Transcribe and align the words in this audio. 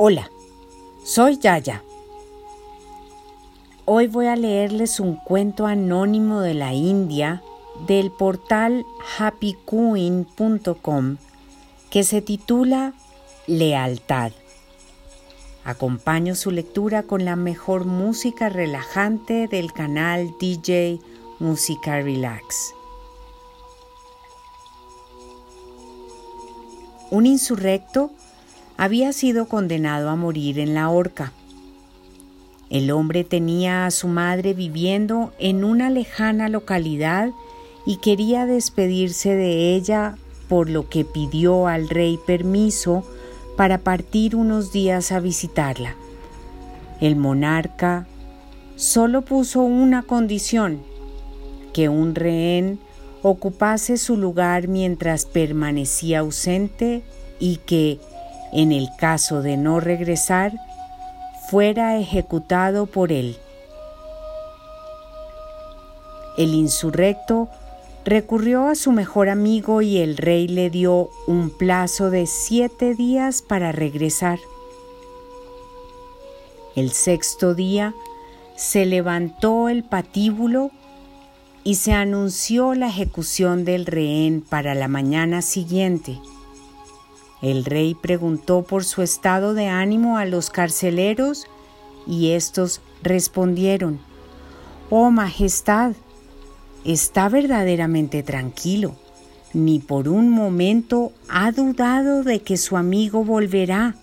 Hola, 0.00 0.30
soy 1.02 1.38
Yaya. 1.38 1.82
Hoy 3.84 4.06
voy 4.06 4.26
a 4.26 4.36
leerles 4.36 5.00
un 5.00 5.16
cuento 5.16 5.66
anónimo 5.66 6.40
de 6.40 6.54
la 6.54 6.72
India 6.72 7.42
del 7.88 8.12
portal 8.12 8.86
happyqueen.com 9.18 11.16
que 11.90 12.04
se 12.04 12.22
titula 12.22 12.94
Lealtad. 13.48 14.30
Acompaño 15.64 16.36
su 16.36 16.52
lectura 16.52 17.02
con 17.02 17.24
la 17.24 17.34
mejor 17.34 17.84
música 17.84 18.48
relajante 18.48 19.48
del 19.48 19.72
canal 19.72 20.32
DJ 20.38 21.00
Música 21.40 22.00
Relax. 22.00 22.72
Un 27.10 27.26
insurrecto 27.26 28.12
había 28.78 29.12
sido 29.12 29.48
condenado 29.48 30.08
a 30.08 30.16
morir 30.16 30.58
en 30.58 30.72
la 30.72 30.88
horca. 30.88 31.32
El 32.70 32.90
hombre 32.92 33.24
tenía 33.24 33.84
a 33.84 33.90
su 33.90 34.08
madre 34.08 34.54
viviendo 34.54 35.32
en 35.38 35.64
una 35.64 35.90
lejana 35.90 36.48
localidad 36.48 37.30
y 37.84 37.96
quería 37.96 38.46
despedirse 38.46 39.34
de 39.34 39.74
ella, 39.74 40.16
por 40.48 40.70
lo 40.70 40.88
que 40.88 41.04
pidió 41.04 41.66
al 41.66 41.88
rey 41.88 42.18
permiso 42.24 43.04
para 43.56 43.78
partir 43.78 44.36
unos 44.36 44.72
días 44.72 45.10
a 45.10 45.18
visitarla. 45.20 45.96
El 47.00 47.16
monarca 47.16 48.06
solo 48.76 49.22
puso 49.22 49.60
una 49.62 50.04
condición, 50.04 50.80
que 51.72 51.88
un 51.88 52.14
rehén 52.14 52.78
ocupase 53.22 53.96
su 53.96 54.16
lugar 54.16 54.68
mientras 54.68 55.26
permanecía 55.26 56.20
ausente 56.20 57.02
y 57.40 57.56
que, 57.56 57.98
en 58.52 58.72
el 58.72 58.88
caso 58.96 59.42
de 59.42 59.56
no 59.56 59.80
regresar, 59.80 60.52
fuera 61.48 61.98
ejecutado 61.98 62.86
por 62.86 63.12
él. 63.12 63.36
El 66.36 66.54
insurrecto 66.54 67.48
recurrió 68.04 68.68
a 68.68 68.74
su 68.74 68.92
mejor 68.92 69.28
amigo 69.28 69.82
y 69.82 69.98
el 69.98 70.16
rey 70.16 70.48
le 70.48 70.70
dio 70.70 71.10
un 71.26 71.50
plazo 71.50 72.10
de 72.10 72.26
siete 72.26 72.94
días 72.94 73.42
para 73.42 73.72
regresar. 73.72 74.38
El 76.76 76.92
sexto 76.92 77.54
día 77.54 77.94
se 78.56 78.86
levantó 78.86 79.68
el 79.68 79.84
patíbulo 79.84 80.70
y 81.64 81.74
se 81.74 81.92
anunció 81.92 82.74
la 82.74 82.88
ejecución 82.88 83.64
del 83.64 83.84
rehén 83.84 84.42
para 84.42 84.74
la 84.74 84.88
mañana 84.88 85.42
siguiente. 85.42 86.18
El 87.40 87.64
rey 87.64 87.94
preguntó 87.94 88.62
por 88.62 88.84
su 88.84 89.02
estado 89.02 89.54
de 89.54 89.66
ánimo 89.66 90.18
a 90.18 90.24
los 90.24 90.50
carceleros 90.50 91.46
y 92.06 92.30
estos 92.30 92.80
respondieron, 93.02 94.00
Oh 94.90 95.10
Majestad, 95.10 95.92
está 96.84 97.28
verdaderamente 97.28 98.22
tranquilo, 98.22 98.96
ni 99.52 99.78
por 99.78 100.08
un 100.08 100.30
momento 100.30 101.12
ha 101.28 101.52
dudado 101.52 102.22
de 102.22 102.40
que 102.40 102.56
su 102.56 102.76
amigo 102.76 103.24
volverá. 103.24 103.94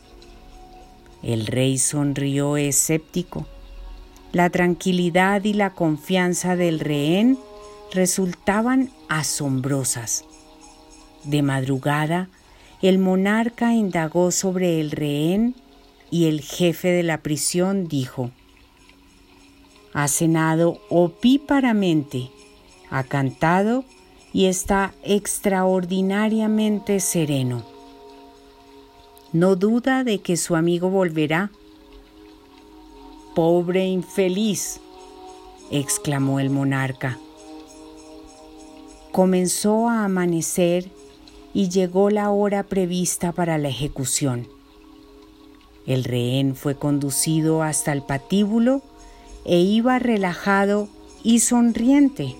El 1.23 1.47
rey 1.47 1.78
sonrió 1.78 2.56
escéptico. 2.56 3.47
La 4.31 4.50
tranquilidad 4.50 5.44
y 5.44 5.53
la 5.53 5.72
confianza 5.72 6.56
del 6.56 6.80
rehén 6.80 7.39
resultaban 7.91 8.91
asombrosas. 9.09 10.25
De 11.23 11.41
madrugada, 11.41 12.30
el 12.81 12.99
monarca 12.99 13.73
indagó 13.73 14.31
sobre 14.31 14.79
el 14.79 14.91
rehén 14.91 15.55
y 16.11 16.25
el 16.25 16.41
jefe 16.41 16.89
de 16.89 17.03
la 17.03 17.19
prisión 17.19 17.88
dijo, 17.88 18.31
ha 19.94 20.07
cenado 20.07 20.81
opíparamente, 20.89 22.29
ha 22.89 23.03
cantado 23.03 23.85
y 24.33 24.45
está 24.47 24.94
extraordinariamente 25.03 27.00
sereno. 27.00 27.63
No 29.31 29.55
duda 29.55 30.03
de 30.03 30.19
que 30.19 30.35
su 30.35 30.55
amigo 30.55 30.89
volverá. 30.89 31.51
Pobre 33.33 33.85
infeliz, 33.85 34.81
exclamó 35.71 36.41
el 36.41 36.50
monarca. 36.50 37.17
Comenzó 39.13 39.89
a 39.89 40.03
amanecer 40.03 40.91
y 41.55 41.69
llegó 41.69 42.09
la 42.09 42.31
hora 42.31 42.63
prevista 42.63 43.31
para 43.31 43.57
la 43.57 43.69
ejecución. 43.69 44.45
El 45.88 46.03
rehén 46.03 46.53
fue 46.53 46.75
conducido 46.75 47.63
hasta 47.63 47.93
el 47.93 48.01
patíbulo 48.01 48.81
e 49.45 49.59
iba 49.59 49.97
relajado 49.97 50.89
y 51.23 51.39
sonriente. 51.39 52.35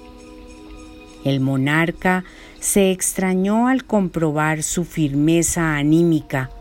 El 1.24 1.40
monarca 1.40 2.26
se 2.60 2.92
extrañó 2.92 3.70
al 3.70 3.86
comprobar 3.86 4.64
su 4.64 4.84
firmeza 4.84 5.78
anímica, 5.78 6.52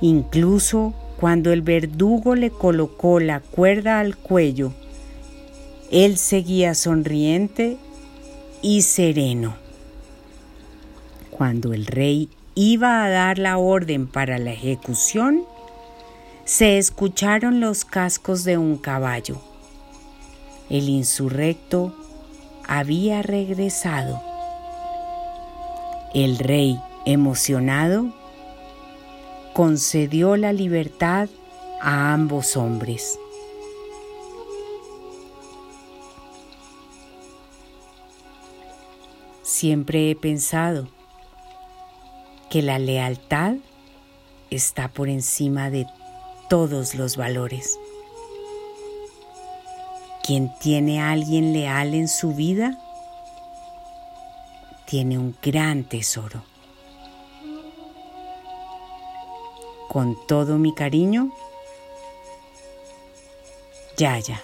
incluso 0.00 0.94
cuando 1.18 1.52
el 1.52 1.62
verdugo 1.62 2.36
le 2.36 2.50
colocó 2.50 3.18
la 3.18 3.40
cuerda 3.40 3.98
al 3.98 4.16
cuello. 4.16 4.72
Él 5.90 6.18
seguía 6.18 6.76
sonriente 6.76 7.78
y 8.62 8.82
sereno. 8.82 9.65
Cuando 11.36 11.74
el 11.74 11.84
rey 11.84 12.30
iba 12.54 13.04
a 13.04 13.10
dar 13.10 13.38
la 13.38 13.58
orden 13.58 14.06
para 14.06 14.38
la 14.38 14.52
ejecución, 14.52 15.44
se 16.46 16.78
escucharon 16.78 17.60
los 17.60 17.84
cascos 17.84 18.42
de 18.44 18.56
un 18.56 18.78
caballo. 18.78 19.38
El 20.70 20.88
insurrecto 20.88 21.94
había 22.66 23.20
regresado. 23.20 24.22
El 26.14 26.38
rey, 26.38 26.80
emocionado, 27.04 28.14
concedió 29.52 30.38
la 30.38 30.54
libertad 30.54 31.28
a 31.82 32.14
ambos 32.14 32.56
hombres. 32.56 33.18
Siempre 39.42 40.10
he 40.10 40.16
pensado 40.16 40.95
que 42.56 42.62
la 42.62 42.78
lealtad 42.78 43.56
está 44.48 44.88
por 44.88 45.10
encima 45.10 45.68
de 45.68 45.86
todos 46.48 46.94
los 46.94 47.18
valores. 47.18 47.78
Quien 50.22 50.50
tiene 50.58 51.02
a 51.02 51.10
alguien 51.10 51.52
leal 51.52 51.92
en 51.92 52.08
su 52.08 52.32
vida, 52.32 52.78
tiene 54.86 55.18
un 55.18 55.36
gran 55.42 55.84
tesoro. 55.84 56.44
Con 59.90 60.16
todo 60.26 60.56
mi 60.56 60.72
cariño, 60.72 61.30
Yaya. 63.98 64.42